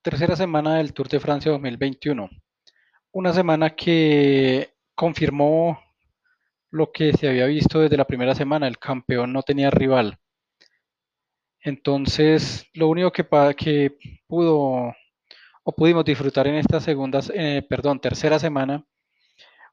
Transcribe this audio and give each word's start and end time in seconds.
Tercera 0.00 0.36
semana 0.36 0.76
del 0.76 0.92
Tour 0.92 1.08
de 1.08 1.18
Francia 1.18 1.50
2021. 1.50 2.30
Una 3.10 3.32
semana 3.32 3.70
que 3.74 4.70
confirmó 4.94 5.80
lo 6.70 6.92
que 6.92 7.12
se 7.14 7.28
había 7.28 7.46
visto 7.46 7.80
desde 7.80 7.96
la 7.96 8.06
primera 8.06 8.32
semana, 8.36 8.68
el 8.68 8.78
campeón 8.78 9.32
no 9.32 9.42
tenía 9.42 9.70
rival. 9.70 10.16
Entonces, 11.60 12.64
lo 12.74 12.88
único 12.88 13.10
que, 13.10 13.26
que 13.56 13.98
pudo 14.28 14.94
o 15.64 15.72
pudimos 15.72 16.04
disfrutar 16.04 16.46
en 16.46 16.54
esta 16.54 16.80
segunda, 16.80 17.20
eh, 17.34 17.66
perdón, 17.68 18.00
tercera 18.00 18.38
semana 18.38 18.86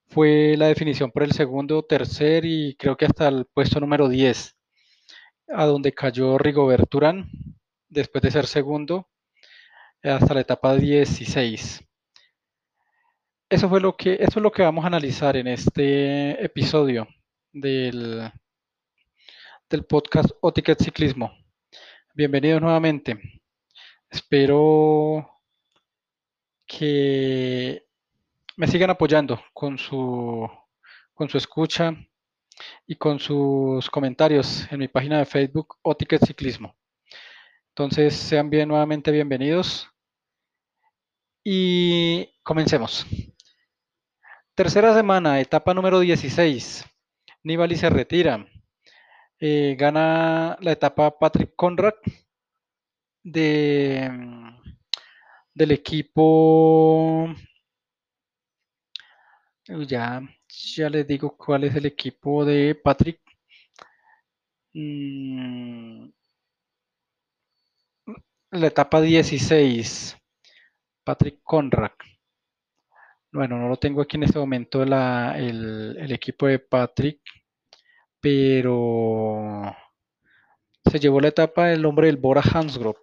fue 0.07 0.55
la 0.57 0.67
definición 0.67 1.11
por 1.11 1.21
el 1.21 1.33
segundo, 1.33 1.83
tercer 1.83 2.45
y 2.45 2.75
creo 2.77 2.97
que 2.97 3.05
hasta 3.05 3.27
el 3.27 3.45
puesto 3.45 3.79
número 3.79 4.09
10, 4.09 4.57
a 5.49 5.65
donde 5.65 5.93
cayó 5.93 6.39
Rigobert 6.39 6.93
Urán 6.95 7.29
después 7.89 8.23
de 8.23 8.31
ser 8.31 8.47
segundo 8.47 9.07
hasta 10.11 10.33
la 10.35 10.41
etapa 10.41 10.75
16. 10.75 11.83
Eso 13.49 13.69
fue 13.69 13.81
lo 13.81 13.95
que, 13.95 14.13
eso 14.13 14.39
es 14.39 14.43
lo 14.43 14.51
que 14.51 14.63
vamos 14.63 14.83
a 14.83 14.87
analizar 14.87 15.35
en 15.35 15.47
este 15.47 16.43
episodio 16.43 17.07
del, 17.51 18.31
del 19.69 19.85
podcast 19.85 20.29
O 20.41 20.51
Ticket 20.53 20.81
Ciclismo. 20.81 21.31
Bienvenidos 22.13 22.61
nuevamente. 22.61 23.19
Espero 24.09 25.41
que 26.67 27.85
me 28.57 28.67
sigan 28.67 28.91
apoyando 28.91 29.41
con 29.53 29.77
su, 29.77 30.49
con 31.13 31.29
su 31.29 31.37
escucha 31.37 31.95
y 32.85 32.95
con 32.95 33.19
sus 33.19 33.89
comentarios 33.89 34.71
en 34.71 34.79
mi 34.79 34.87
página 34.87 35.17
de 35.19 35.25
Facebook 35.25 35.77
O 35.81 35.95
Ticket 35.95 36.25
Ciclismo. 36.25 36.75
Entonces, 37.69 38.15
sean 38.15 38.49
bien 38.49 38.69
nuevamente 38.69 39.11
bienvenidos 39.11 39.89
y 41.45 42.27
comencemos. 42.43 43.05
Tercera 44.55 44.95
semana, 44.95 45.39
etapa 45.39 45.73
número 45.73 45.99
16. 45.99 46.83
Nibali 47.43 47.77
se 47.77 47.89
retira. 47.89 48.45
Eh, 49.39 49.75
gana 49.77 50.57
la 50.61 50.71
etapa 50.71 51.17
Patrick 51.19 51.55
Conrad 51.55 51.93
de, 53.23 54.09
del 55.53 55.71
equipo. 55.71 57.27
Ya, 59.67 60.21
ya 60.47 60.89
les 60.89 61.07
digo 61.07 61.35
cuál 61.37 61.65
es 61.65 61.75
el 61.75 61.85
equipo 61.85 62.43
de 62.45 62.75
Patrick. 62.75 63.19
Mm, 64.73 66.09
la 68.51 68.67
etapa 68.67 69.01
16. 69.01 70.17
Patrick 71.05 71.39
Conrad. 71.43 71.91
Bueno, 73.31 73.57
no 73.57 73.69
lo 73.69 73.77
tengo 73.77 74.01
aquí 74.01 74.17
en 74.17 74.23
este 74.23 74.39
momento 74.39 74.81
el, 74.81 76.11
equipo 76.11 76.47
de 76.47 76.59
Patrick, 76.59 77.19
pero 78.19 79.75
se 80.89 80.99
llevó 80.99 81.19
la 81.21 81.27
etapa 81.29 81.71
el 81.71 81.85
hombre 81.85 82.07
del 82.07 82.17
Bora 82.17 82.41
Hansgrohe. 82.41 82.95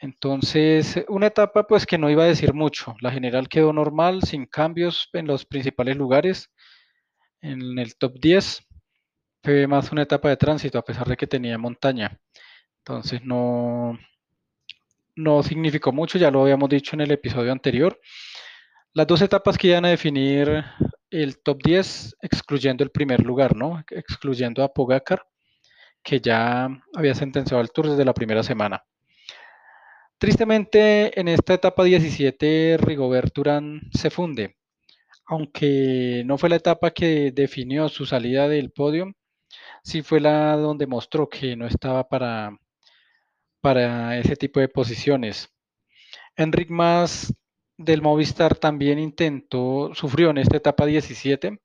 Entonces, 0.00 1.02
una 1.08 1.28
etapa 1.28 1.66
pues 1.66 1.86
que 1.86 1.96
no 1.96 2.10
iba 2.10 2.24
a 2.24 2.26
decir 2.26 2.52
mucho. 2.52 2.94
La 3.00 3.10
general 3.10 3.48
quedó 3.48 3.72
normal, 3.72 4.22
sin 4.22 4.46
cambios 4.46 5.08
en 5.14 5.26
los 5.26 5.46
principales 5.46 5.96
lugares. 5.96 6.50
En 7.40 7.78
el 7.78 7.96
top 7.96 8.18
10 8.20 8.66
fue 9.42 9.66
más 9.66 9.92
una 9.92 10.02
etapa 10.02 10.28
de 10.28 10.36
tránsito, 10.36 10.78
a 10.78 10.84
pesar 10.84 11.06
de 11.08 11.16
que 11.16 11.26
tenía 11.26 11.56
montaña. 11.56 12.20
Entonces 12.78 13.24
no, 13.24 13.98
no 15.16 15.42
significó 15.42 15.92
mucho, 15.92 16.18
ya 16.18 16.30
lo 16.30 16.42
habíamos 16.42 16.68
dicho 16.68 16.96
en 16.96 17.02
el 17.02 17.10
episodio 17.10 17.52
anterior. 17.52 17.98
Las 18.92 19.06
dos 19.06 19.22
etapas 19.22 19.58
que 19.58 19.68
iban 19.68 19.84
a 19.84 19.88
definir 19.88 20.64
el 21.10 21.42
top 21.42 21.62
10, 21.62 22.16
excluyendo 22.22 22.84
el 22.84 22.90
primer 22.90 23.24
lugar, 23.24 23.56
¿no? 23.56 23.84
Excluyendo 23.90 24.62
a 24.62 24.72
Pogacar, 24.72 25.26
que 26.02 26.20
ya 26.20 26.68
había 26.94 27.14
sentenciado 27.14 27.60
al 27.60 27.70
Tour 27.70 27.90
desde 27.90 28.04
la 28.04 28.14
primera 28.14 28.42
semana. 28.42 28.84
Tristemente, 30.18 31.18
en 31.18 31.28
esta 31.28 31.54
etapa 31.54 31.84
17, 31.84 32.78
Rigobert 32.78 33.36
Urán 33.38 33.82
se 33.92 34.10
funde. 34.10 34.56
Aunque 35.26 36.22
no 36.26 36.38
fue 36.38 36.48
la 36.48 36.56
etapa 36.56 36.90
que 36.90 37.32
definió 37.32 37.88
su 37.88 38.06
salida 38.06 38.48
del 38.48 38.70
podio, 38.70 39.12
sí 39.82 40.02
fue 40.02 40.20
la 40.20 40.56
donde 40.56 40.86
mostró 40.86 41.28
que 41.28 41.56
no 41.56 41.66
estaba 41.66 42.08
para, 42.08 42.56
para 43.64 44.18
ese 44.18 44.36
tipo 44.36 44.60
de 44.60 44.68
posiciones. 44.68 45.48
Enric 46.36 46.68
Mas 46.68 47.32
del 47.78 48.02
Movistar 48.02 48.56
también 48.56 48.98
intentó, 48.98 49.90
sufrió 49.94 50.28
en 50.28 50.36
esta 50.36 50.58
etapa 50.58 50.84
17, 50.84 51.62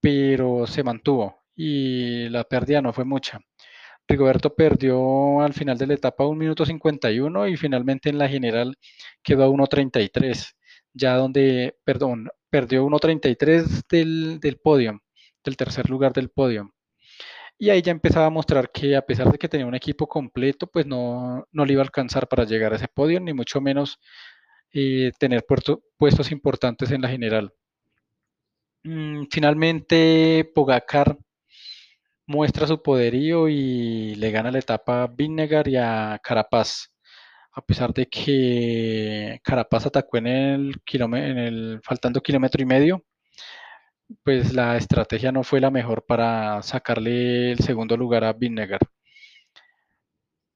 pero 0.00 0.68
se 0.68 0.84
mantuvo 0.84 1.42
y 1.56 2.28
la 2.28 2.44
pérdida 2.44 2.80
no 2.82 2.92
fue 2.92 3.04
mucha. 3.04 3.40
Rigoberto 4.06 4.54
perdió 4.54 5.40
al 5.40 5.54
final 5.54 5.76
de 5.76 5.88
la 5.88 5.94
etapa 5.94 6.24
1 6.24 6.38
minuto 6.38 6.64
51 6.64 7.48
y 7.48 7.56
finalmente 7.56 8.10
en 8.10 8.18
la 8.18 8.28
general 8.28 8.76
quedó 9.20 9.42
a 9.42 9.48
1.33, 9.48 10.54
ya 10.92 11.16
donde, 11.16 11.76
perdón, 11.82 12.28
perdió 12.48 12.86
1.33 12.86 13.88
del, 13.90 14.38
del 14.38 14.58
podio, 14.58 15.02
del 15.42 15.56
tercer 15.56 15.90
lugar 15.90 16.12
del 16.12 16.30
podio. 16.30 16.72
Y 17.58 17.70
ahí 17.70 17.82
ya 17.82 17.90
empezaba 17.92 18.26
a 18.26 18.30
mostrar 18.30 18.70
que 18.70 18.96
a 18.96 19.02
pesar 19.02 19.30
de 19.32 19.38
que 19.38 19.48
tenía 19.48 19.66
un 19.66 19.74
equipo 19.74 20.06
completo, 20.08 20.68
pues 20.68 20.86
no, 20.86 21.46
no 21.50 21.64
le 21.64 21.72
iba 21.72 21.82
a 21.82 21.84
alcanzar 21.84 22.28
para 22.28 22.44
llegar 22.44 22.72
a 22.72 22.76
ese 22.76 22.88
podio, 22.88 23.20
ni 23.20 23.32
mucho 23.32 23.60
menos 23.60 23.98
eh, 24.72 25.12
tener 25.18 25.44
puestos 25.98 26.32
importantes 26.32 26.90
en 26.92 27.02
la 27.02 27.08
general. 27.08 27.52
Mm, 28.84 29.26
finalmente, 29.30 30.50
Pogacar 30.54 31.18
muestra 32.26 32.66
su 32.66 32.82
poderío 32.82 33.48
y 33.48 34.14
le 34.16 34.30
gana 34.30 34.50
la 34.52 34.58
etapa 34.60 35.02
a 35.04 35.06
Vinegar 35.08 35.68
y 35.68 35.76
a 35.76 36.20
Carapaz. 36.22 36.92
A 37.52 37.62
pesar 37.62 37.92
de 37.94 38.06
que 38.08 39.40
Carapaz 39.42 39.86
atacó 39.86 40.18
en 40.18 40.26
el, 40.28 40.82
en 40.92 41.38
el 41.38 41.80
faltando 41.82 42.20
kilómetro 42.22 42.62
y 42.62 42.66
medio, 42.66 43.04
pues 44.22 44.52
la 44.54 44.76
estrategia 44.76 45.32
no 45.32 45.42
fue 45.44 45.60
la 45.60 45.70
mejor 45.70 46.04
para 46.06 46.62
sacarle 46.62 47.52
el 47.52 47.58
segundo 47.60 47.96
lugar 47.96 48.24
a 48.24 48.32
Vinegar. 48.32 48.80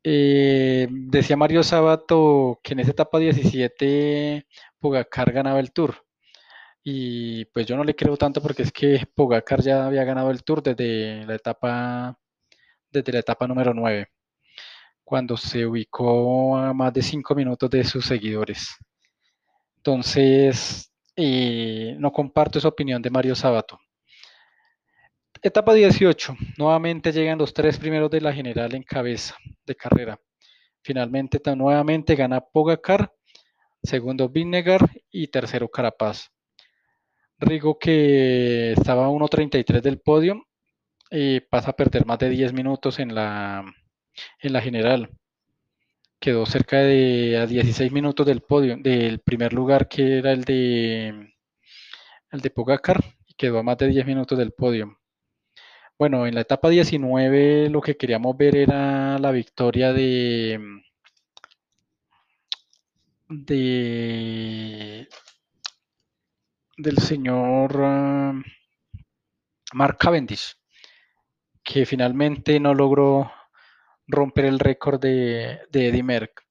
Eh, 0.05 0.89
decía 0.91 1.37
Mario 1.37 1.63
Sabato 1.63 2.59
que 2.63 2.73
en 2.73 2.81
esa 2.81 2.91
etapa 2.91 3.19
17 3.19 4.47
Pogacar 4.81 5.33
ganaba 5.33 5.61
el 5.61 5.73
Tour. 5.73 6.05
Y 6.85 7.45
pues 7.47 7.67
yo 7.67 7.77
no 7.77 7.85
le 7.85 7.95
creo 7.95 8.17
tanto 8.17 8.43
porque 8.43 8.63
es 8.65 8.73
que 8.73 9.07
Pogacar 9.15 9.63
ya 9.63 9.87
había 9.87 10.05
ganado 10.05 10.31
el 10.31 10.43
Tour 10.45 10.63
desde 10.63 11.25
la 11.27 11.35
etapa 11.37 12.19
desde 12.93 13.13
la 13.13 13.21
etapa 13.21 13.47
número 13.49 13.73
9, 13.75 14.09
cuando 15.05 15.37
se 15.37 15.67
ubicó 15.67 16.57
a 16.57 16.75
más 16.75 16.93
de 16.93 17.03
5 17.03 17.35
minutos 17.35 17.71
de 17.71 17.85
sus 17.85 18.05
seguidores. 18.07 18.77
Entonces, 19.77 20.93
eh, 21.17 21.72
no 21.99 22.13
comparto 22.13 22.59
esa 22.59 22.69
opinión 22.69 23.03
de 23.03 23.11
Mario 23.11 23.35
Sabato. 23.35 23.79
Etapa 25.45 25.75
18. 25.75 26.37
Nuevamente 26.57 27.11
llegan 27.11 27.39
los 27.39 27.53
tres 27.53 27.77
primeros 27.79 28.11
de 28.11 28.21
la 28.21 28.33
general 28.33 28.75
en 28.77 28.85
cabeza 28.85 29.37
de 29.67 29.75
carrera. 29.75 30.21
Finalmente, 30.83 31.41
nuevamente 31.57 32.15
gana 32.15 32.41
Pogacar, 32.41 33.13
segundo 33.83 34.29
Vinegar 34.29 34.89
y 35.11 35.29
tercero 35.29 35.69
Carapaz. 35.69 36.31
Rigo, 37.39 37.77
que 37.77 38.73
estaba 38.73 39.07
a 39.07 39.09
1.33 39.09 39.81
del 39.81 40.01
podio, 40.01 40.47
y 41.11 41.41
pasa 41.41 41.71
a 41.71 41.77
perder 41.77 42.07
más 42.07 42.19
de 42.21 42.29
10 42.29 42.53
minutos 42.53 43.01
en 43.01 43.15
la, 43.15 43.65
en 44.41 44.53
la 44.53 44.61
general. 44.61 45.11
Quedó 46.21 46.47
cerca 46.47 46.79
de 46.79 47.37
a 47.37 47.47
16 47.47 47.91
minutos 47.91 48.25
del 48.27 48.43
podio, 48.43 48.77
del 48.77 49.19
primer 49.19 49.53
lugar 49.53 49.89
que 49.89 50.19
era 50.19 50.31
el 50.31 50.45
de, 50.45 51.32
el 52.33 52.41
de 52.41 52.51
Pogacar, 52.51 53.05
y 53.27 53.35
quedó 53.35 53.59
a 53.59 53.63
más 53.63 53.79
de 53.79 53.89
10 53.89 54.07
minutos 54.07 54.39
del 54.39 54.53
podio. 54.53 54.99
Bueno, 55.99 56.27
en 56.27 56.35
la 56.35 56.41
etapa 56.41 56.69
19 56.71 57.69
lo 57.71 57.81
que 57.81 57.97
queríamos 57.97 58.37
ver 58.37 58.57
era 58.57 59.19
la 59.19 59.31
victoria 59.31 59.93
de, 59.93 60.59
de 63.29 65.09
del 66.77 66.99
señor 66.99 67.77
um, 67.77 68.43
Mark 69.75 69.99
Cavendish, 69.99 70.57
que 71.63 71.87
finalmente 71.87 72.59
no 72.59 72.75
logró 72.75 73.31
romper 74.09 74.47
el 74.47 74.59
récord 74.59 75.01
de, 75.01 75.61
de 75.71 75.89
Eddie 75.89 76.03
Merck. 76.03 76.43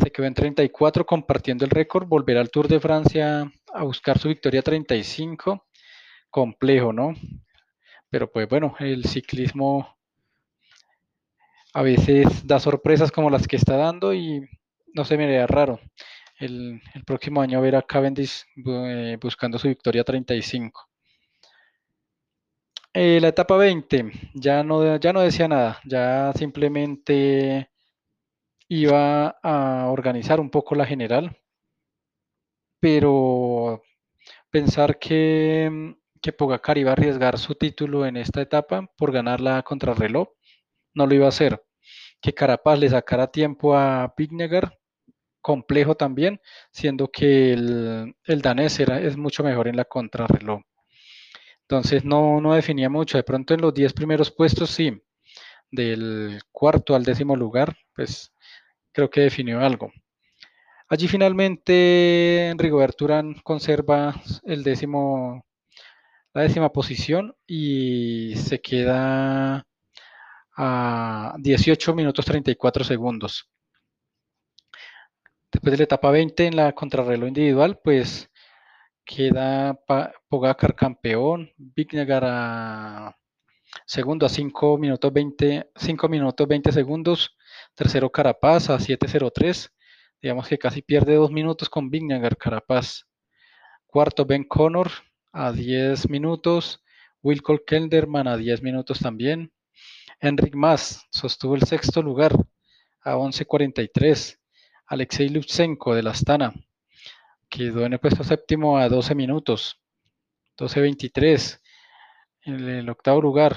Se 0.00 0.10
quedó 0.10 0.26
en 0.26 0.34
34 0.34 1.04
compartiendo 1.04 1.64
el 1.64 1.70
récord, 1.70 2.06
volver 2.06 2.38
al 2.38 2.50
Tour 2.50 2.68
de 2.68 2.80
Francia 2.80 3.50
a 3.72 3.82
buscar 3.84 4.18
su 4.18 4.28
victoria 4.28 4.62
35. 4.62 5.66
Complejo, 6.30 6.92
¿no? 6.92 7.14
Pero 8.08 8.30
pues 8.30 8.48
bueno, 8.48 8.74
el 8.78 9.04
ciclismo 9.04 9.96
a 11.74 11.82
veces 11.82 12.46
da 12.46 12.60
sorpresas 12.60 13.10
como 13.10 13.30
las 13.30 13.46
que 13.46 13.56
está 13.56 13.76
dando 13.76 14.12
y 14.14 14.48
no 14.94 15.04
se 15.04 15.16
me 15.16 15.24
haría 15.24 15.46
raro 15.46 15.80
el, 16.38 16.80
próximo 17.06 17.40
año 17.40 17.60
ver 17.60 17.76
a 17.76 17.82
Cavendish 17.82 18.44
eh, 18.66 19.16
buscando 19.20 19.58
su 19.58 19.68
victoria 19.68 20.04
35. 20.04 20.88
Eh, 22.94 23.18
la 23.20 23.28
etapa 23.28 23.56
20 23.56 24.12
ya 24.34 24.62
no, 24.62 24.96
ya 24.96 25.12
no 25.12 25.20
decía 25.20 25.48
nada, 25.48 25.80
ya 25.84 26.32
simplemente 26.36 27.71
iba 28.72 29.36
a 29.42 29.90
organizar 29.90 30.40
un 30.40 30.48
poco 30.48 30.74
la 30.74 30.86
general, 30.86 31.36
pero 32.80 33.82
pensar 34.50 34.98
que, 34.98 35.94
que 36.22 36.32
Pogacar 36.32 36.78
iba 36.78 36.90
a 36.90 36.94
arriesgar 36.94 37.38
su 37.38 37.54
título 37.54 38.06
en 38.06 38.16
esta 38.16 38.40
etapa 38.40 38.88
por 38.96 39.12
ganar 39.12 39.42
la 39.42 39.62
contrarreloj, 39.62 40.28
no 40.94 41.06
lo 41.06 41.14
iba 41.14 41.26
a 41.26 41.28
hacer. 41.28 41.62
Que 42.22 42.32
Carapaz 42.32 42.78
le 42.78 42.88
sacara 42.88 43.26
tiempo 43.30 43.76
a 43.76 44.14
Pignegar, 44.16 44.78
complejo 45.42 45.94
también, 45.94 46.40
siendo 46.70 47.08
que 47.08 47.52
el, 47.52 48.42
danés 48.42 48.80
era, 48.80 49.00
es 49.02 49.18
mucho 49.18 49.44
mejor 49.44 49.68
en 49.68 49.76
la 49.76 49.84
contrarreloj. 49.84 50.62
Entonces 51.62 52.06
no, 52.06 52.40
no 52.40 52.54
definía 52.54 52.88
mucho. 52.88 53.18
De 53.18 53.24
pronto 53.24 53.52
en 53.52 53.60
los 53.60 53.74
10 53.74 53.92
primeros 53.92 54.30
puestos 54.30 54.70
sí, 54.70 55.02
del 55.70 56.40
cuarto 56.52 56.94
al 56.94 57.04
décimo 57.04 57.36
lugar, 57.36 57.76
pues 57.94 58.32
creo 58.92 59.10
que 59.10 59.22
definió 59.22 59.60
algo. 59.60 59.92
Allí 60.88 61.08
finalmente 61.08 62.52
Rigobert 62.56 63.00
Urán 63.00 63.34
conserva 63.42 64.14
el 64.44 64.62
décimo, 64.62 65.46
la 66.34 66.42
décima 66.42 66.70
posición 66.70 67.34
y 67.46 68.34
se 68.36 68.60
queda 68.60 69.66
a 70.56 71.34
18 71.38 71.94
minutos 71.94 72.24
34 72.26 72.84
segundos. 72.84 73.48
Después 75.50 75.72
de 75.72 75.78
la 75.78 75.84
etapa 75.84 76.10
20 76.10 76.46
en 76.46 76.56
la 76.56 76.72
contrarreloj 76.72 77.28
individual, 77.28 77.80
pues 77.82 78.30
queda 79.04 79.78
Pogacar 80.28 80.74
campeón, 80.74 81.50
Vignegar 81.56 82.24
a 82.26 83.16
segundo 83.86 84.26
a 84.26 84.28
5 84.28 84.78
minutos 84.78 85.12
20, 85.12 85.70
5 85.74 86.08
minutos 86.08 86.48
20 86.48 86.72
segundos, 86.72 87.36
tercero 87.74 88.10
Carapaz 88.10 88.70
a 88.70 88.78
7.03, 88.78 89.70
digamos 90.20 90.48
que 90.48 90.58
casi 90.58 90.82
pierde 90.82 91.14
2 91.14 91.30
minutos 91.30 91.68
con 91.68 91.90
Vignegar 91.90 92.36
Carapaz. 92.36 93.06
Cuarto 93.86 94.24
Ben 94.24 94.44
Connor 94.44 94.90
a 95.32 95.52
10 95.52 96.08
minutos, 96.08 96.82
Wilco 97.22 97.58
Kelderman 97.64 98.28
a 98.28 98.36
10 98.36 98.62
minutos 98.62 98.98
también. 99.00 99.52
Enric 100.20 100.54
Mas 100.54 101.06
sostuvo 101.10 101.54
el 101.54 101.62
sexto 101.62 102.02
lugar 102.02 102.32
a 103.02 103.16
11.43. 103.16 104.38
Alexei 104.86 105.28
Lutsenko 105.28 105.94
de 105.94 106.02
la 106.02 106.10
Astana 106.10 106.54
quedó 107.52 107.84
en 107.84 107.92
el 107.92 108.00
puesto 108.00 108.24
séptimo 108.24 108.78
a 108.78 108.88
12 108.88 109.14
minutos. 109.14 109.78
12.23. 110.56 111.60
En 112.44 112.68
el 112.68 112.88
octavo 112.88 113.20
lugar, 113.20 113.56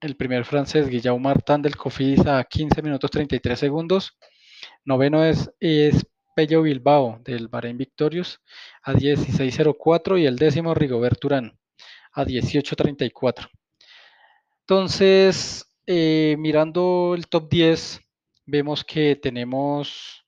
el 0.00 0.16
primer 0.16 0.44
francés 0.44 0.88
Guillaume 0.88 1.22
Martin 1.22 1.62
del 1.62 1.76
Cofidis 1.76 2.26
a 2.26 2.42
15 2.44 2.80
minutos 2.82 3.10
33 3.10 3.58
segundos. 3.58 4.16
Noveno 4.84 5.24
es, 5.24 5.50
es 5.60 6.06
Pello 6.34 6.62
Bilbao 6.62 7.20
del 7.24 7.48
Bahrein 7.48 7.76
Victorious 7.76 8.40
a 8.82 8.92
16.04 8.92 10.20
y 10.20 10.26
el 10.26 10.36
décimo 10.36 10.74
Rigobert 10.74 11.22
Urán 11.24 11.58
a 12.12 12.24
18.34. 12.24 13.48
Entonces, 14.60 15.70
eh, 15.86 16.36
mirando 16.38 17.14
el 17.14 17.28
top 17.28 17.48
10, 17.48 18.00
vemos 18.46 18.84
que 18.84 19.16
tenemos 19.16 20.24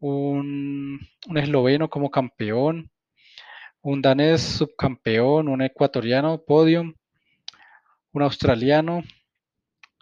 un, 0.00 1.00
esloveno 1.36 1.88
como 1.88 2.10
campeón, 2.10 2.90
un 3.82 4.02
danés 4.02 4.42
subcampeón, 4.42 5.48
un 5.48 5.62
ecuatoriano 5.62 6.38
podium, 6.42 6.94
un 8.12 8.22
australiano, 8.22 9.02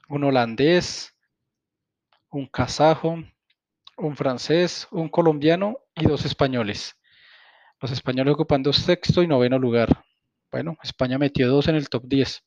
un 0.08 0.24
holandés, 0.24 1.14
un 2.30 2.46
kazajo, 2.46 3.18
un 3.96 4.16
francés, 4.16 4.88
un 4.90 5.08
colombiano 5.08 5.78
y 5.94 6.06
dos 6.06 6.24
españoles. 6.24 6.96
Los 7.80 7.90
españoles 7.90 8.34
ocupando 8.34 8.72
sexto 8.72 9.22
y 9.22 9.26
noveno 9.26 9.58
lugar. 9.58 10.04
Bueno, 10.50 10.76
España 10.82 11.18
metió 11.18 11.48
dos 11.48 11.68
en 11.68 11.76
el 11.76 11.88
top 11.88 12.04
10. 12.06 12.44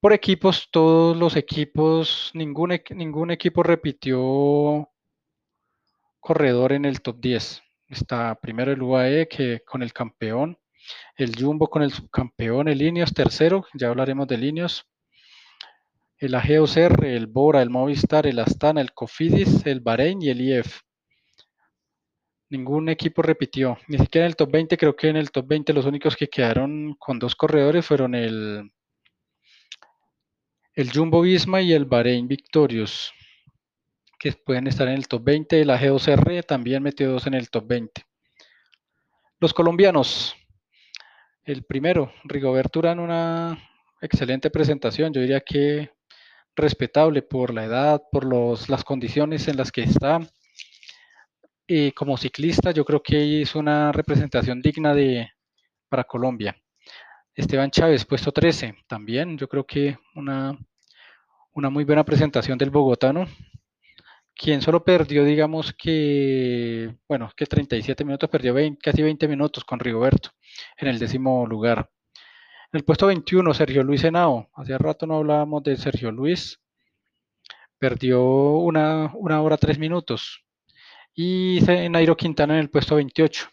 Por 0.00 0.12
equipos, 0.12 0.68
todos 0.70 1.16
los 1.16 1.36
equipos, 1.36 2.30
ningún, 2.34 2.78
ningún 2.90 3.30
equipo 3.30 3.62
repitió 3.62 4.90
corredor 6.20 6.72
en 6.72 6.84
el 6.84 7.00
top 7.00 7.20
10. 7.20 7.63
Está 7.94 8.34
primero 8.34 8.72
el 8.72 8.82
UAE 8.82 9.28
que 9.28 9.60
con 9.60 9.80
el 9.80 9.92
campeón, 9.92 10.58
el 11.16 11.36
Jumbo 11.36 11.68
con 11.68 11.80
el 11.84 11.92
subcampeón, 11.92 12.66
el 12.66 12.82
Ineos 12.82 13.14
tercero, 13.14 13.64
ya 13.72 13.88
hablaremos 13.88 14.26
de 14.26 14.34
Ineos, 14.34 14.84
el 16.18 16.34
AGOCR, 16.34 17.04
el 17.04 17.28
Bora, 17.28 17.62
el 17.62 17.70
Movistar, 17.70 18.26
el 18.26 18.40
Astana, 18.40 18.80
el 18.80 18.92
Cofidis, 18.92 19.64
el 19.64 19.78
Bahrein 19.78 20.20
y 20.22 20.28
el 20.30 20.40
IF. 20.40 20.80
Ningún 22.50 22.88
equipo 22.88 23.22
repitió, 23.22 23.78
ni 23.86 23.98
siquiera 23.98 24.26
en 24.26 24.30
el 24.30 24.36
top 24.36 24.50
20, 24.50 24.76
creo 24.76 24.96
que 24.96 25.08
en 25.10 25.16
el 25.16 25.30
top 25.30 25.46
20 25.46 25.72
los 25.72 25.86
únicos 25.86 26.16
que 26.16 26.26
quedaron 26.26 26.96
con 26.98 27.20
dos 27.20 27.36
corredores 27.36 27.86
fueron 27.86 28.16
el, 28.16 28.72
el 30.74 30.92
Jumbo 30.92 31.20
Visma 31.20 31.62
y 31.62 31.72
el 31.72 31.84
Bahrein 31.84 32.26
Victorious, 32.26 33.12
que 34.24 34.32
pueden 34.32 34.66
estar 34.66 34.88
en 34.88 34.94
el 34.94 35.06
top 35.06 35.22
20. 35.22 35.66
La 35.66 35.78
G2R 35.78 36.46
también 36.46 36.82
metió 36.82 37.12
dos 37.12 37.26
en 37.26 37.34
el 37.34 37.50
top 37.50 37.66
20. 37.66 38.06
Los 39.38 39.52
colombianos. 39.52 40.34
El 41.42 41.64
primero, 41.64 42.10
Rigoberto 42.24 42.78
Urán, 42.78 43.00
una 43.00 43.58
excelente 44.00 44.48
presentación. 44.48 45.12
Yo 45.12 45.20
diría 45.20 45.42
que 45.42 45.90
respetable 46.56 47.20
por 47.20 47.52
la 47.52 47.64
edad, 47.64 48.02
por 48.10 48.24
los, 48.24 48.70
las 48.70 48.82
condiciones 48.82 49.46
en 49.46 49.58
las 49.58 49.70
que 49.70 49.82
está. 49.82 50.20
Y 51.66 51.92
como 51.92 52.16
ciclista, 52.16 52.70
yo 52.70 52.86
creo 52.86 53.02
que 53.02 53.22
hizo 53.22 53.58
una 53.58 53.92
representación 53.92 54.62
digna 54.62 54.94
de, 54.94 55.28
para 55.90 56.04
Colombia. 56.04 56.56
Esteban 57.34 57.70
Chávez, 57.70 58.06
puesto 58.06 58.32
13, 58.32 58.74
también 58.86 59.36
yo 59.36 59.48
creo 59.48 59.66
que 59.66 59.98
una, 60.14 60.58
una 61.52 61.68
muy 61.68 61.84
buena 61.84 62.04
presentación 62.04 62.56
del 62.56 62.70
bogotano, 62.70 63.26
quien 64.36 64.62
solo 64.62 64.84
perdió, 64.84 65.24
digamos 65.24 65.72
que, 65.72 66.94
bueno, 67.08 67.30
que 67.36 67.46
37 67.46 68.04
minutos, 68.04 68.28
perdió 68.30 68.54
casi 68.82 69.02
20 69.02 69.28
minutos 69.28 69.64
con 69.64 69.80
Rigoberto 69.80 70.30
en 70.76 70.88
el 70.88 70.98
décimo 70.98 71.46
lugar. 71.46 71.90
En 72.72 72.78
el 72.78 72.84
puesto 72.84 73.06
21, 73.06 73.54
Sergio 73.54 73.82
Luis 73.84 74.04
Henao. 74.04 74.50
Hace 74.54 74.76
rato 74.78 75.06
no 75.06 75.16
hablábamos 75.16 75.62
de 75.62 75.76
Sergio 75.76 76.10
Luis. 76.10 76.60
Perdió 77.78 78.22
una, 78.58 79.12
una 79.14 79.40
hora 79.42 79.56
tres 79.56 79.78
minutos. 79.78 80.44
Y 81.14 81.60
Nairo 81.90 82.16
Quintana 82.16 82.54
en 82.54 82.60
el 82.60 82.70
puesto 82.70 82.96
28 82.96 83.48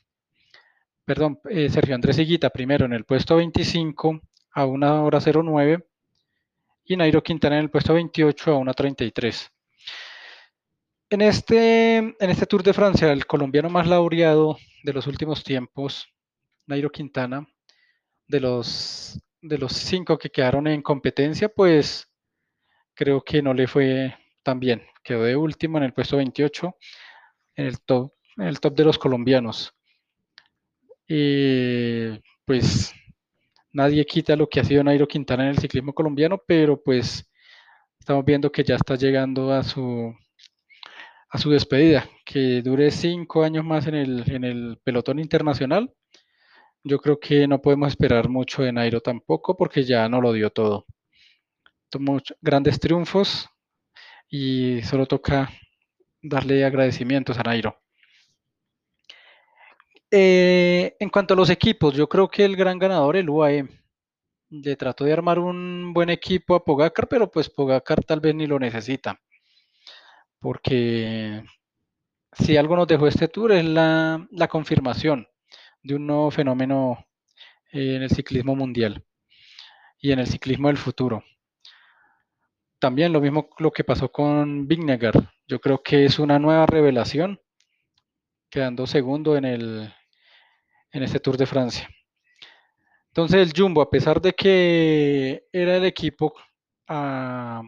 perdón, 1.05 1.41
eh, 1.49 1.69
Sergio 1.69 1.93
Andrés 1.95 2.17
Higuita 2.19 2.49
primero 2.49 2.85
en 2.85 2.93
el 2.93 3.03
puesto 3.03 3.35
25 3.35 4.21
a 4.53 4.65
1 4.65 5.03
hora 5.03 5.19
09 5.19 5.85
y 6.85 6.95
Nairo 6.95 7.21
Quintana 7.21 7.57
en 7.57 7.63
el 7.63 7.69
puesto 7.69 7.93
28 7.93 8.51
a 8.51 8.59
1.33. 8.59 9.51
En 11.11 11.19
este, 11.19 11.97
en 11.97 12.15
este 12.21 12.45
Tour 12.45 12.63
de 12.63 12.71
Francia, 12.71 13.11
el 13.11 13.25
colombiano 13.25 13.69
más 13.69 13.85
laureado 13.85 14.57
de 14.81 14.93
los 14.93 15.07
últimos 15.07 15.43
tiempos, 15.43 16.07
Nairo 16.67 16.89
Quintana, 16.89 17.45
de 18.29 18.39
los, 18.39 19.19
de 19.41 19.57
los 19.57 19.73
cinco 19.73 20.17
que 20.17 20.29
quedaron 20.29 20.67
en 20.67 20.81
competencia, 20.81 21.49
pues 21.49 22.09
creo 22.93 23.21
que 23.25 23.41
no 23.41 23.53
le 23.53 23.67
fue 23.67 24.15
tan 24.41 24.61
bien. 24.61 24.83
Quedó 25.03 25.23
de 25.23 25.35
último 25.35 25.79
en 25.79 25.83
el 25.83 25.93
puesto 25.93 26.15
28 26.15 26.77
en 27.55 27.65
el 27.65 27.81
top, 27.81 28.13
en 28.37 28.47
el 28.47 28.61
top 28.61 28.73
de 28.73 28.85
los 28.85 28.97
colombianos. 28.97 29.75
Eh, 31.09 32.21
pues 32.45 32.93
nadie 33.73 34.05
quita 34.05 34.37
lo 34.37 34.47
que 34.47 34.61
ha 34.61 34.63
sido 34.63 34.81
Nairo 34.81 35.09
Quintana 35.09 35.43
en 35.43 35.49
el 35.49 35.57
ciclismo 35.57 35.91
colombiano, 35.91 36.41
pero 36.47 36.81
pues 36.81 37.29
estamos 37.99 38.23
viendo 38.23 38.49
que 38.49 38.63
ya 38.63 38.75
está 38.75 38.95
llegando 38.95 39.51
a 39.51 39.61
su 39.61 40.15
a 41.31 41.37
su 41.37 41.49
despedida, 41.49 42.09
que 42.25 42.61
dure 42.61 42.91
cinco 42.91 43.43
años 43.43 43.63
más 43.63 43.87
en 43.87 43.95
el, 43.95 44.23
en 44.29 44.43
el 44.43 44.77
pelotón 44.83 45.17
internacional. 45.19 45.93
Yo 46.83 46.99
creo 46.99 47.19
que 47.19 47.47
no 47.47 47.61
podemos 47.61 47.89
esperar 47.89 48.27
mucho 48.27 48.63
de 48.63 48.73
Nairo 48.73 48.99
tampoco, 48.99 49.55
porque 49.55 49.83
ya 49.83 50.09
no 50.09 50.19
lo 50.19 50.33
dio 50.33 50.49
todo. 50.49 50.85
Tomó 51.89 52.19
grandes 52.41 52.79
triunfos 52.79 53.47
y 54.29 54.81
solo 54.83 55.05
toca 55.05 55.49
darle 56.21 56.65
agradecimientos 56.65 57.37
a 57.39 57.43
Nairo. 57.43 57.77
Eh, 60.11 60.97
en 60.99 61.09
cuanto 61.09 61.33
a 61.33 61.37
los 61.37 61.49
equipos, 61.49 61.93
yo 61.93 62.09
creo 62.09 62.27
que 62.27 62.43
el 62.43 62.57
gran 62.57 62.77
ganador, 62.77 63.15
el 63.15 63.29
UAE, 63.29 63.69
le 64.49 64.75
trató 64.75 65.05
de 65.05 65.13
armar 65.13 65.39
un 65.39 65.93
buen 65.93 66.09
equipo 66.09 66.55
a 66.55 66.65
Pogacar, 66.65 67.07
pero 67.07 67.31
pues 67.31 67.49
Pogacar 67.49 68.03
tal 68.03 68.19
vez 68.19 68.35
ni 68.35 68.47
lo 68.47 68.59
necesita, 68.59 69.21
porque 70.41 71.43
si 72.33 72.57
algo 72.57 72.75
nos 72.75 72.87
dejó 72.87 73.07
este 73.07 73.27
tour 73.27 73.51
es 73.53 73.63
la, 73.63 74.27
confirmación 74.49 75.27
de 75.83 75.95
un 75.95 76.07
nuevo 76.07 76.31
fenómeno 76.31 77.05
en 77.71 78.01
el 78.01 78.09
ciclismo 78.09 78.55
mundial 78.55 79.05
y 79.99 80.11
en 80.11 80.19
el 80.19 80.27
ciclismo 80.27 80.67
del 80.67 80.77
futuro. 80.77 81.23
También 82.79 83.13
lo 83.13 83.21
mismo 83.21 83.49
lo 83.59 83.71
que 83.71 83.83
pasó 83.83 84.11
con 84.11 84.67
Vingegaard. 84.67 85.23
Yo 85.47 85.61
creo 85.61 85.83
que 85.83 86.05
es 86.05 86.17
una 86.17 86.39
nueva 86.39 86.65
revelación, 86.65 87.39
quedando 88.49 88.87
segundo 88.87 89.37
en, 89.37 89.45
el, 89.45 89.93
en 90.91 91.03
este 91.03 91.19
Tour 91.19 91.37
de 91.37 91.45
Francia. 91.45 91.87
Entonces 93.09 93.47
el 93.47 93.53
Jumbo, 93.55 93.81
a 93.81 93.89
pesar 93.91 94.19
de 94.19 94.33
que 94.33 95.47
era 95.51 95.77
el 95.77 95.85
equipo 95.85 96.33
a, 96.87 97.61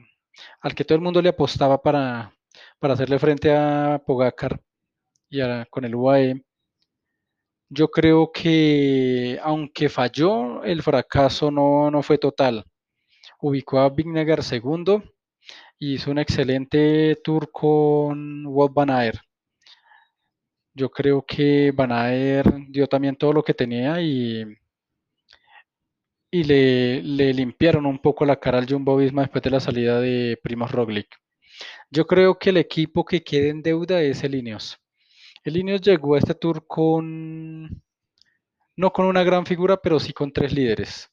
al 0.62 0.74
que 0.74 0.84
todo 0.84 0.96
el 0.96 1.04
mundo 1.04 1.22
le 1.22 1.30
apostaba 1.30 1.80
para, 1.80 2.34
para 2.80 2.94
hacerle 2.96 3.20
frente 3.20 3.56
a 3.56 4.02
Pogacar 4.06 4.62
y 5.30 5.42
a, 5.42 5.66
con 5.70 5.86
el 5.86 5.96
UAE, 5.96 6.44
yo 7.70 7.90
creo 7.90 8.32
que 8.32 9.40
aunque 9.44 9.90
falló, 9.90 10.64
el 10.64 10.84
fracaso 10.84 11.50
no, 11.52 11.90
no 11.90 12.04
fue 12.04 12.18
total. 12.20 12.66
Ubicó 13.42 13.80
a 13.80 13.90
Vingegaard 13.90 14.44
segundo 14.44 15.04
y 15.80 15.96
hizo 15.96 16.12
un 16.12 16.20
excelente 16.20 17.20
tour 17.24 17.52
con 17.52 18.46
Wout 18.46 18.74
Van. 18.74 19.12
Yo 20.76 20.90
creo 20.92 21.26
que 21.26 21.72
Van 21.72 21.92
dio 22.70 22.88
también 22.88 23.16
todo 23.16 23.34
lo 23.34 23.44
que 23.44 23.54
tenía 23.54 24.02
y, 24.02 24.44
y 26.32 26.44
le, 26.44 27.02
le, 27.04 27.34
limpiaron 27.34 27.86
un 27.86 28.00
poco 28.00 28.26
la 28.26 28.40
cara 28.40 28.58
al 28.60 28.68
Jumbo 28.70 28.98
Visma 28.98 29.24
después 29.24 29.44
de 29.44 29.50
la 29.52 29.60
salida 29.60 30.00
de 30.00 30.40
Primoz 30.44 30.72
Roglic. 30.72 31.23
Yo 31.90 32.06
creo 32.06 32.38
que 32.38 32.50
el 32.50 32.58
equipo 32.58 33.06
que 33.06 33.24
queda 33.24 33.50
en 33.50 33.62
deuda 33.62 34.02
es 34.02 34.24
el 34.24 34.36
Ineos. 34.36 34.80
El 35.44 35.58
Ineos 35.58 35.82
llegó 35.82 36.16
a 36.16 36.20
este 36.20 36.36
tour 36.36 36.66
con, 36.68 37.84
no 38.76 38.94
con 38.94 39.06
una 39.06 39.24
gran 39.24 39.46
figura, 39.46 39.78
pero 39.78 40.00
sí 40.00 40.14
con 40.14 40.32
tres 40.32 40.54
líderes. 40.54 41.12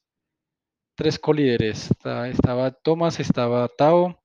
Tres 0.95 1.19
colíderes. 1.19 1.89
Estaba 2.25 2.71
Thomas, 2.71 3.19
estaba 3.19 3.67
Tao 3.67 4.21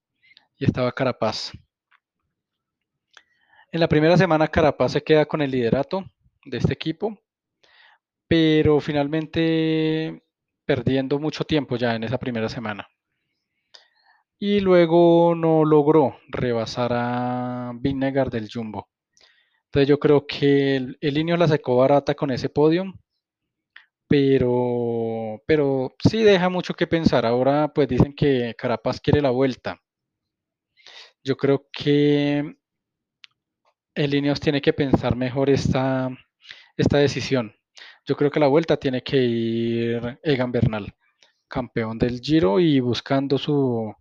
y 0.56 0.64
estaba 0.64 0.92
Carapaz. 0.92 1.52
En 3.73 3.80
la 3.80 3.88
primera 3.88 4.16
semana 4.16 4.49
Carapaz 4.49 4.92
se 4.92 5.02
queda 5.02 5.26
con 5.26 5.42
el 5.42 5.50
liderato 5.50 6.04
de 6.45 6.59
este 6.59 6.73
equipo, 6.73 7.18
pero 8.28 8.80
finalmente 8.80 10.23
perdiendo 10.64 11.18
mucho 11.18 11.45
tiempo 11.45 11.76
ya 11.76 11.95
en 11.95 12.04
esa 12.04 12.18
primera 12.18 12.49
semana. 12.49 12.88
Y 14.38 14.61
luego 14.61 15.35
no 15.35 15.64
logró 15.64 16.16
rebasar 16.28 16.90
a 16.95 17.73
Vinegar 17.75 18.31
del 18.31 18.49
Jumbo. 18.52 18.88
Entonces 19.66 19.88
yo 19.88 19.99
creo 19.99 20.26
que 20.26 20.76
el, 20.76 20.99
el 21.00 21.19
Ineos 21.19 21.38
la 21.38 21.49
sacó 21.49 21.76
barata 21.76 22.14
con 22.14 22.31
ese 22.31 22.49
podio, 22.49 22.95
pero, 24.09 25.43
pero 25.47 25.95
sí 25.99 26.23
deja 26.23 26.49
mucho 26.49 26.75
que 26.75 26.87
pensar. 26.87 27.26
Ahora 27.26 27.73
pues 27.75 27.88
dicen 27.88 28.14
que 28.14 28.55
Carapaz 28.57 29.00
quiere 29.00 29.21
la 29.23 29.31
vuelta. 29.31 29.81
Yo 31.25 31.37
creo 31.37 31.66
que 31.73 32.57
el 33.95 34.14
Ineos 34.14 34.40
tiene 34.40 34.61
que 34.61 34.73
pensar 34.73 35.16
mejor 35.16 35.50
esta, 35.50 36.09
esta 36.76 36.99
decisión. 36.99 37.55
Yo 38.07 38.16
creo 38.16 38.31
que 38.31 38.40
la 38.40 38.47
vuelta 38.49 38.76
tiene 38.76 39.02
que 39.02 39.16
ir 39.16 40.21
Egan 40.23 40.52
Bernal, 40.52 40.95
campeón 41.49 41.99
del 41.99 42.21
Giro 42.21 42.61
y 42.61 42.81
buscando 42.81 43.38
su, 43.38 43.93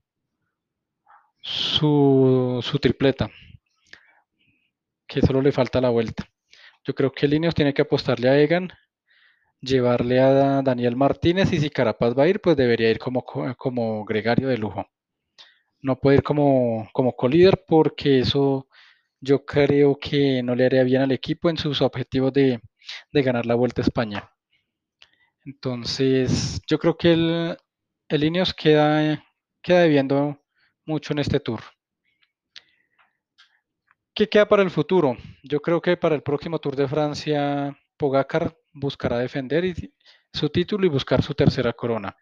su, 1.46 2.60
su 2.64 2.80
tripleta, 2.80 3.30
que 5.08 5.22
solo 5.22 5.42
le 5.42 5.52
falta 5.52 5.80
la 5.80 5.90
vuelta. 5.90 6.26
Yo 6.84 6.96
creo 6.96 7.12
que 7.12 7.26
el 7.28 7.36
Ineos 7.36 7.56
tiene 7.56 7.74
que 7.74 7.84
apostarle 7.84 8.30
a 8.30 8.40
Egan, 8.40 8.72
llevarle 9.62 10.20
a 10.20 10.62
Daniel 10.64 10.96
Martínez 10.96 11.54
y 11.54 11.60
si 11.60 11.70
Carapaz 11.70 12.18
va 12.18 12.24
a 12.24 12.28
ir, 12.28 12.42
pues 12.42 12.58
debería 12.58 12.90
ir 12.90 13.00
como, 13.00 13.24
como 13.58 14.06
gregario 14.06 14.48
de 14.48 14.58
lujo. 14.58 14.86
No 15.82 16.00
puede 16.00 16.18
ir 16.18 16.24
como, 16.24 16.90
como 16.94 17.16
colíder 17.16 17.64
porque 17.68 18.20
eso 18.20 18.68
yo 19.22 19.46
creo 19.46 19.98
que 20.00 20.42
no 20.44 20.56
le 20.56 20.66
haría 20.66 20.84
bien 20.84 21.04
al 21.04 21.12
equipo 21.12 21.50
en 21.50 21.58
sus 21.58 21.82
objetivos 21.82 22.34
de, 22.34 22.60
de 23.12 23.24
ganar 23.24 23.46
la 23.46 23.56
Vuelta 23.56 23.82
a 23.82 23.86
España. 23.86 24.32
Entonces, 25.46 26.62
yo 26.68 26.80
creo 26.80 26.98
que 26.98 27.14
el, 27.14 27.58
el 28.10 28.24
Ineos 28.24 28.54
queda, 28.54 29.24
queda 29.62 29.82
debiendo 29.82 30.40
mucho 30.86 31.14
en 31.14 31.20
este 31.20 31.40
tour. 31.40 31.62
¿Qué 34.14 34.30
queda 34.30 34.48
para 34.48 34.64
el 34.64 34.72
futuro? 34.72 35.18
Yo 35.44 35.62
creo 35.62 35.82
que 35.82 35.98
para 35.98 36.16
el 36.16 36.24
próximo 36.24 36.60
Tour 36.60 36.76
de 36.78 36.88
Francia, 36.88 37.78
Pogacar 37.98 38.56
buscará 38.74 39.18
defender 39.20 39.76
su 40.32 40.50
título 40.50 40.86
y 40.86 40.90
buscar 40.90 41.22
su 41.22 41.34
tercera 41.34 41.74
corona. 41.74 42.16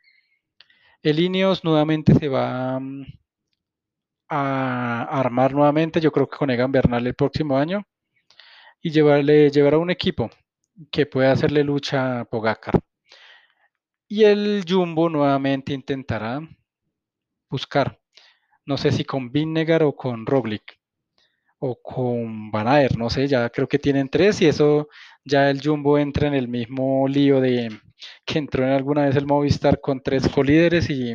El 1.04 1.20
Ineos 1.20 1.64
nuevamente 1.64 2.16
se 2.16 2.30
va 2.30 2.80
a 4.30 5.04
armar 5.20 5.54
nuevamente, 5.54 6.02
yo 6.02 6.12
creo 6.12 6.28
que 6.28 6.38
con 6.38 6.50
Egan 6.50 6.72
Bernal 6.72 7.06
el 7.06 7.14
próximo 7.14 7.58
año, 7.58 7.86
y 8.82 8.90
llevarle, 8.90 9.78
un 9.78 9.92
equipo 9.92 10.30
que 10.92 11.06
pueda 11.06 11.32
hacerle 11.32 11.64
lucha 11.64 12.22
a 12.22 12.26
Pogacar. 12.26 12.80
Y 14.08 14.24
el 14.24 14.66
Jumbo 14.68 15.10
nuevamente 15.10 15.74
intentará 15.74 16.42
buscar, 17.50 18.00
no 18.66 18.78
sé 18.78 18.92
si 18.92 19.04
con 19.04 19.32
Vinegar 19.32 19.84
o 19.84 19.96
con 19.96 20.26
Roglic 20.26 20.80
o 21.60 21.80
con 21.82 22.52
Van 22.52 22.68
Aert, 22.68 22.96
no 22.98 23.10
sé, 23.10 23.28
ya 23.28 23.50
creo 23.50 23.68
que 23.68 23.80
tienen 23.80 24.10
tres 24.10 24.42
y 24.42 24.48
eso 24.48 24.90
ya 25.24 25.50
el 25.50 25.62
Jumbo 25.64 25.98
entra 25.98 26.28
en 26.28 26.34
el 26.34 26.48
mismo 26.48 27.08
lío 27.08 27.40
de 27.40 27.70
que 28.26 28.40
entró 28.40 28.66
en 28.66 28.72
alguna 28.72 29.06
vez 29.06 29.16
el 29.16 29.26
Movistar 29.26 29.80
con 29.80 30.02
tres 30.02 30.28
colíderes 30.28 30.90
y, 30.90 31.14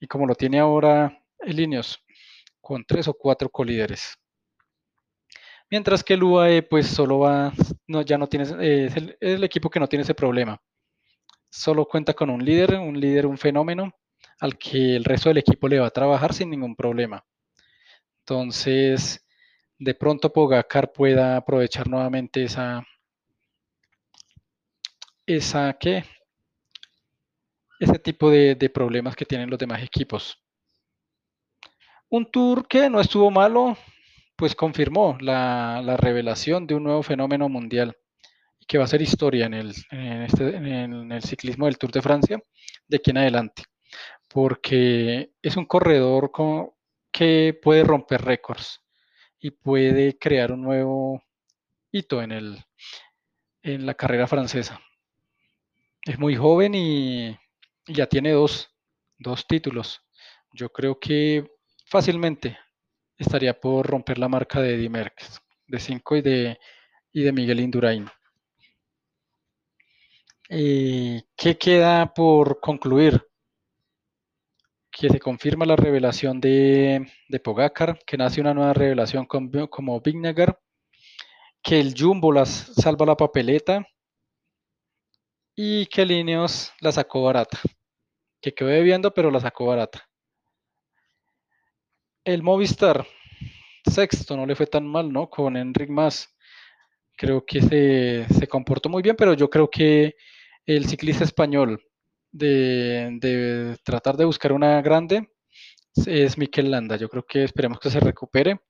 y 0.00 0.06
como 0.06 0.26
lo 0.26 0.34
tiene 0.34 0.58
ahora 0.58 1.18
el 1.38 1.60
Ineos 1.60 2.04
con 2.60 2.84
tres 2.84 3.08
o 3.08 3.14
cuatro 3.14 3.48
colíderes. 3.48 4.18
Mientras 5.70 6.04
que 6.04 6.14
el 6.14 6.22
UAE 6.22 6.62
pues 6.62 6.86
solo 6.86 7.20
va, 7.20 7.52
no, 7.86 8.02
ya 8.02 8.18
no 8.18 8.26
tiene, 8.26 8.44
es 8.86 8.94
el 9.20 9.44
equipo 9.44 9.70
que 9.70 9.80
no 9.80 9.88
tiene 9.88 10.02
ese 10.02 10.14
problema. 10.14 10.60
Solo 11.50 11.86
cuenta 11.86 12.14
con 12.14 12.30
un 12.30 12.44
líder, 12.44 12.74
un 12.74 12.98
líder, 12.98 13.26
un 13.26 13.38
fenómeno 13.38 13.94
al 14.40 14.58
que 14.58 14.96
el 14.96 15.04
resto 15.04 15.28
del 15.28 15.38
equipo 15.38 15.68
le 15.68 15.78
va 15.78 15.86
a 15.86 15.90
trabajar 15.90 16.32
sin 16.34 16.50
ningún 16.50 16.76
problema. 16.76 17.24
Entonces, 18.20 19.24
de 19.78 19.94
pronto 19.94 20.32
Pogacar 20.32 20.92
pueda 20.92 21.36
aprovechar 21.36 21.88
nuevamente 21.88 22.44
esa, 22.44 22.82
esa 25.26 25.76
¿qué? 25.78 26.04
ese 27.80 27.98
tipo 27.98 28.30
de, 28.30 28.54
de, 28.54 28.70
problemas 28.70 29.16
que 29.16 29.26
tienen 29.26 29.50
los 29.50 29.58
demás 29.58 29.82
equipos. 29.82 30.38
Un 32.08 32.30
tour 32.30 32.66
que 32.68 32.88
no 32.88 33.00
estuvo 33.00 33.30
malo, 33.30 33.76
pues 34.36 34.54
confirmó 34.54 35.18
la, 35.20 35.82
la 35.82 35.96
revelación 35.96 36.66
de 36.66 36.74
un 36.74 36.84
nuevo 36.84 37.02
fenómeno 37.02 37.48
mundial 37.48 37.96
que 38.66 38.78
va 38.78 38.84
a 38.84 38.88
ser 38.88 39.02
historia 39.02 39.46
en 39.46 39.54
el, 39.54 39.74
en, 39.90 40.22
este, 40.22 40.56
en 40.56 41.12
el 41.12 41.22
ciclismo 41.22 41.66
del 41.66 41.78
Tour 41.78 41.92
de 41.92 42.02
Francia 42.02 42.42
de 42.88 42.96
aquí 42.96 43.10
en 43.10 43.18
adelante, 43.18 43.64
porque 44.34 45.32
es 45.40 45.56
un 45.56 45.64
corredor 45.64 46.32
que 47.12 47.56
puede 47.62 47.84
romper 47.84 48.20
récords 48.24 48.80
y 49.38 49.52
puede 49.52 50.18
crear 50.18 50.50
un 50.50 50.62
nuevo 50.62 51.22
hito 51.92 52.20
en, 52.20 52.32
el, 52.32 52.64
en 53.62 53.86
la 53.86 53.94
carrera 53.94 54.26
francesa. 54.26 54.80
Es 56.02 56.18
muy 56.18 56.34
joven 56.34 56.74
y, 56.74 57.38
ya 57.86 58.08
tiene 58.08 58.32
dos, 58.32 58.74
dos, 59.20 59.46
títulos. 59.46 60.02
Yo 60.52 60.68
creo 60.70 60.98
que 60.98 61.48
fácilmente 61.86 62.58
estaría 63.16 63.60
por 63.60 63.86
romper 63.86 64.18
la 64.18 64.28
marca 64.28 64.60
de 64.60 64.74
Eddie 64.74 64.90
Merckx, 64.90 65.40
de 65.68 65.78
5 65.78 66.16
y 66.16 66.22
de, 66.22 66.58
y 67.12 67.22
de 67.22 67.30
Miguel 67.30 67.60
Indurain. 67.60 68.10
Eh, 70.48 71.22
¿Qué 71.36 71.56
queda 71.56 72.12
por 72.12 72.58
concluir? 72.58 73.24
Que 74.96 75.08
se 75.08 75.18
confirma 75.18 75.66
la 75.66 75.74
revelación 75.74 76.40
de, 76.40 77.10
de 77.28 77.40
Pogacar, 77.40 77.98
que 78.06 78.16
nace 78.16 78.40
una 78.40 78.54
nueva 78.54 78.72
revelación 78.72 79.26
como 79.26 80.00
Vignegar, 80.00 80.60
que 81.62 81.80
el 81.80 81.94
Jumbo 81.98 82.32
las 82.32 82.72
salva 82.76 83.04
la 83.04 83.16
papeleta 83.16 83.84
y 85.56 85.86
que 85.86 86.06
Lineos 86.06 86.72
la 86.80 86.92
sacó 86.92 87.24
barata, 87.24 87.58
que 88.40 88.54
quedó 88.54 88.68
debiendo 88.68 89.12
pero 89.12 89.32
la 89.32 89.40
sacó 89.40 89.66
barata. 89.66 90.08
El 92.24 92.42
Movistar 92.44 93.04
sexto 93.84 94.36
no 94.36 94.46
le 94.46 94.54
fue 94.54 94.66
tan 94.66 94.86
mal, 94.86 95.12
¿no? 95.12 95.28
Con 95.28 95.56
Enric 95.56 95.90
Mas. 95.90 96.34
Creo 97.16 97.44
que 97.44 97.60
se, 97.60 98.26
se 98.32 98.46
comportó 98.46 98.88
muy 98.88 99.02
bien, 99.02 99.16
pero 99.16 99.34
yo 99.34 99.50
creo 99.50 99.68
que 99.68 100.14
el 100.66 100.86
ciclista 100.86 101.24
español 101.24 101.80
de, 102.34 103.16
de, 103.20 103.76
tratar 103.84 104.16
de 104.16 104.24
buscar 104.24 104.52
una 104.52 104.82
grande 104.82 105.28
es 106.06 106.36
Mikel 106.36 106.70
Landa. 106.70 106.96
Yo 106.96 107.08
creo 107.08 107.24
que 107.24 107.44
esperemos 107.44 107.78
que 107.78 107.90
se 107.90 108.00
recupere 108.00 108.60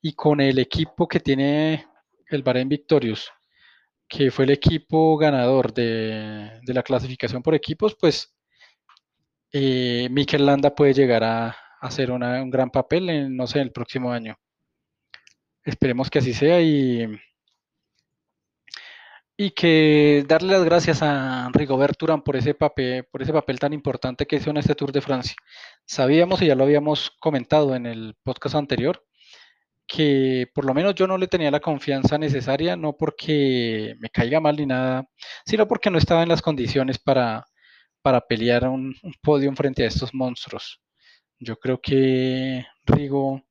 y 0.00 0.14
con 0.14 0.40
el 0.40 0.58
equipo 0.58 1.06
que 1.06 1.20
tiene 1.20 1.86
el 2.28 2.42
Bahrein 2.42 2.68
Victorious, 2.68 3.30
que 4.08 4.30
fue 4.30 4.44
el 4.44 4.50
equipo 4.50 5.16
ganador 5.18 5.72
de, 5.72 6.60
la 6.66 6.82
clasificación 6.82 7.42
por 7.42 7.54
equipos, 7.54 7.96
pues 8.00 8.34
eh, 9.52 10.08
Mikel 10.10 10.46
Landa 10.46 10.74
puede 10.74 10.94
llegar 10.94 11.24
a, 11.24 11.56
hacer 11.80 12.10
un 12.10 12.50
gran 12.50 12.70
papel 12.70 13.08
en, 13.08 13.36
no 13.36 13.46
sé, 13.46 13.60
el 13.60 13.70
próximo 13.70 14.10
año. 14.10 14.36
Esperemos 15.62 16.10
que 16.10 16.18
así 16.18 16.32
sea 16.34 16.60
y, 16.60 17.06
y 19.40 19.52
que 19.52 20.24
darle 20.26 20.52
las 20.52 20.64
gracias 20.64 21.00
a 21.00 21.48
Rigobert 21.52 22.02
Urán 22.02 22.22
por 22.22 22.34
ese 22.34 22.54
papel, 22.54 23.04
por 23.04 23.22
ese 23.22 23.32
papel 23.32 23.60
tan 23.60 23.72
importante 23.72 24.26
que 24.26 24.36
hizo 24.36 24.50
en 24.50 24.56
este 24.56 24.74
Tour 24.74 24.90
de 24.90 25.00
Francia. 25.00 25.36
Sabíamos 25.86 26.42
y 26.42 26.46
ya 26.48 26.56
lo 26.56 26.64
habíamos 26.64 27.12
comentado 27.20 27.76
en 27.76 27.86
el 27.86 28.16
podcast 28.24 28.56
anterior 28.56 29.06
que 29.86 30.48
por 30.54 30.64
lo 30.64 30.74
menos 30.74 30.94
yo 30.96 31.06
no 31.06 31.16
le 31.18 31.28
tenía 31.28 31.52
la 31.52 31.60
confianza 31.60 32.18
necesaria, 32.18 32.76
no 32.76 32.96
porque 32.96 33.94
me 34.00 34.10
caiga 34.10 34.40
mal 34.40 34.56
ni 34.56 34.66
nada, 34.66 35.08
sino 35.46 35.68
porque 35.68 35.90
no 35.90 35.98
estaba 35.98 36.24
en 36.24 36.28
las 36.30 36.42
condiciones 36.42 36.98
para, 36.98 37.46
para 38.02 38.20
pelear 38.22 38.68
un, 38.68 38.94
un 39.02 39.14
podio 39.22 39.52
frente 39.54 39.84
a 39.84 39.86
estos 39.88 40.12
monstruos. 40.14 40.80
Yo 41.38 41.56
creo 41.58 41.80
que 41.80 42.66
Rigo 42.84 43.42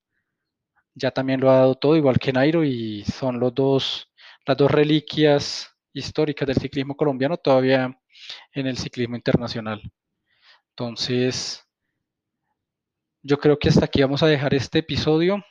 ya 0.96 1.12
también 1.12 1.40
lo 1.40 1.50
ha 1.50 1.56
dado 1.60 1.76
todo, 1.76 1.96
igual 1.96 2.20
que 2.20 2.34
Nairo, 2.34 2.66
y 2.66 3.04
son 3.06 3.40
los 3.40 3.56
dos, 3.56 4.12
las 4.46 4.58
dos 4.58 4.70
reliquias 4.72 5.77
históricas 5.98 6.48
del 6.48 6.58
ciclismo 6.58 6.96
colombiano 6.96 7.38
todavía 7.38 8.00
en 8.52 8.68
el 8.68 8.78
ciclismo 8.78 9.16
internacional. 9.16 9.82
Entonces, 10.70 11.66
yo 13.22 13.38
creo 13.38 13.58
que 13.58 13.70
hasta 13.70 13.86
aquí 13.86 14.02
vamos 14.02 14.24
a 14.24 14.28
dejar 14.28 14.54
este 14.54 14.80
episodio 14.80 15.44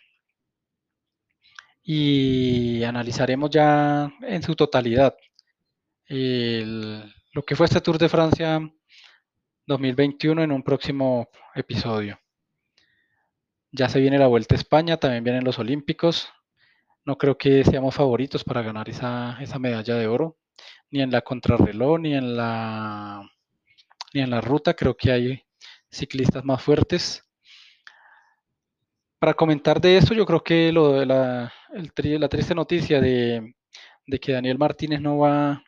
y 1.82 2.82
analizaremos 2.84 3.50
ya 3.50 4.12
en 4.22 4.42
su 4.42 4.54
totalidad 4.54 5.16
lo 6.08 7.42
que 7.44 7.56
fue 7.56 7.66
este 7.66 7.80
Tour 7.80 7.98
de 7.98 8.08
Francia 8.08 8.60
2021 9.66 10.42
en 10.44 10.52
un 10.52 10.62
próximo 10.62 11.28
episodio. 11.54 12.18
Ya 13.72 13.88
se 13.88 14.00
viene 14.00 14.18
la 14.18 14.28
Vuelta 14.28 14.54
a 14.54 14.58
España, 14.58 14.96
también 14.96 15.24
vienen 15.24 15.44
los 15.44 15.58
Olímpicos. 15.58 16.32
No 17.06 17.16
creo 17.16 17.38
que 17.38 17.64
seamos 17.64 17.94
favoritos 17.94 18.42
para 18.42 18.62
ganar 18.62 18.88
esa, 18.88 19.38
esa 19.40 19.60
medalla 19.60 19.94
de 19.94 20.08
oro, 20.08 20.36
ni 20.90 21.02
en 21.02 21.12
la 21.12 21.20
contrarreloj, 21.22 22.00
ni 22.00 22.14
en 22.14 22.36
la, 22.36 23.22
ni 24.12 24.22
en 24.22 24.30
la 24.30 24.40
ruta. 24.40 24.74
Creo 24.74 24.96
que 24.96 25.12
hay 25.12 25.42
ciclistas 25.88 26.44
más 26.44 26.60
fuertes. 26.60 27.22
Para 29.20 29.34
comentar 29.34 29.80
de 29.80 29.98
eso, 29.98 30.14
yo 30.14 30.26
creo 30.26 30.42
que 30.42 30.72
lo 30.72 30.94
de 30.94 31.06
la, 31.06 31.52
la 31.70 32.28
triste 32.28 32.56
noticia 32.56 33.00
de, 33.00 33.54
de, 34.04 34.18
que 34.18 34.32
Daniel 34.32 34.58
Martínez 34.58 35.00
no 35.00 35.18
va 35.18 35.62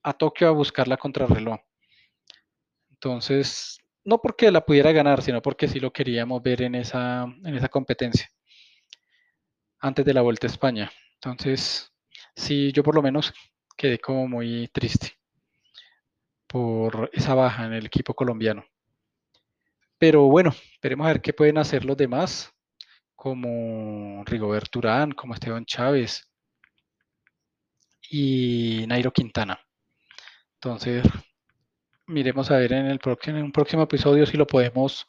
a 0.00 0.12
Tokio 0.12 0.46
a 0.46 0.52
buscar 0.52 0.86
la 0.86 0.96
contrarreloj. 0.96 1.58
Entonces, 2.90 3.80
no 4.04 4.18
porque 4.18 4.48
la 4.52 4.64
pudiera 4.64 4.92
ganar, 4.92 5.22
sino 5.22 5.42
porque 5.42 5.66
sí 5.66 5.80
lo 5.80 5.92
queríamos 5.92 6.40
ver 6.40 6.62
en 6.62 6.76
esa, 6.76 7.24
en 7.44 7.56
esa 7.56 7.68
competencia 7.68 8.30
antes 9.84 10.04
de 10.06 10.14
la 10.14 10.22
Vuelta 10.22 10.46
a 10.46 10.50
España. 10.50 10.90
Entonces, 11.16 11.92
sí, 12.34 12.72
yo 12.72 12.82
por 12.82 12.94
lo 12.94 13.02
menos 13.02 13.34
quedé 13.76 13.98
como 13.98 14.26
muy 14.26 14.68
triste 14.68 15.18
por 16.46 17.10
esa 17.12 17.34
baja 17.34 17.66
en 17.66 17.74
el 17.74 17.86
equipo 17.86 18.14
colombiano. 18.14 18.64
Pero 19.98 20.22
bueno, 20.28 20.54
esperemos 20.72 21.04
a 21.04 21.08
ver 21.08 21.20
qué 21.20 21.34
pueden 21.34 21.58
hacer 21.58 21.84
los 21.84 21.98
demás, 21.98 22.50
como 23.14 24.24
Rigobert 24.24 24.74
Urán, 24.74 25.12
como 25.12 25.34
Esteban 25.34 25.66
Chávez 25.66 26.30
y 28.10 28.86
Nairo 28.88 29.12
Quintana. 29.12 29.60
Entonces, 30.54 31.04
miremos 32.06 32.50
a 32.50 32.56
ver 32.56 32.72
en, 32.72 32.86
el 32.86 32.98
próximo, 33.00 33.38
un 33.38 33.52
próximo 33.52 33.82
episodio 33.82 34.24
si 34.24 34.38
lo 34.38 34.46
podemos 34.46 35.06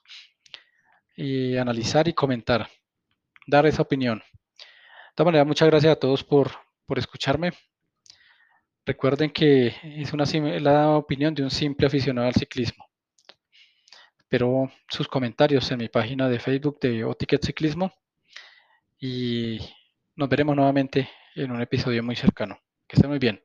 eh, 1.15 1.57
analizar 1.59 2.09
y 2.09 2.13
comentar, 2.13 2.67
dar 3.47 3.65
esa 3.67 3.81
opinión. 3.81 4.21
Todas 5.15 5.27
maneras, 5.27 5.47
muchas 5.47 5.69
gracias 5.69 5.93
a 5.93 5.95
todos 5.95 6.25
por, 6.25 6.51
por 6.85 6.99
escucharme. 6.99 7.53
Recuerden 8.85 9.31
que 9.31 9.73
es 9.81 10.11
una, 10.11 10.25
la 10.59 10.89
opinión 10.97 11.33
de 11.33 11.41
un 11.41 11.49
simple 11.49 11.87
aficionado 11.87 12.27
al 12.27 12.33
ciclismo. 12.33 12.85
Espero 14.19 14.69
sus 14.89 15.07
comentarios 15.07 15.71
en 15.71 15.77
mi 15.77 15.87
página 15.87 16.27
de 16.27 16.39
Facebook 16.39 16.81
de 16.81 17.05
Oticket 17.05 17.45
Ciclismo 17.45 17.93
y 18.99 19.59
nos 20.17 20.27
veremos 20.27 20.53
nuevamente 20.53 21.09
en 21.35 21.49
un 21.49 21.61
episodio 21.61 22.03
muy 22.03 22.17
cercano. 22.17 22.59
Que 22.85 22.97
estén 22.97 23.09
muy 23.09 23.19
bien. 23.19 23.44